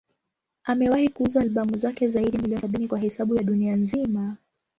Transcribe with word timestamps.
Amewahi 0.63 1.09
kuuza 1.09 1.41
albamu 1.41 1.77
zake 1.77 2.07
zaidi 2.07 2.31
ya 2.35 2.41
milioni 2.41 2.61
sabini 2.61 2.87
kwa 2.87 2.99
hesabu 2.99 3.35
ya 3.35 3.43
dunia 3.43 3.75
nzima. 3.75 4.37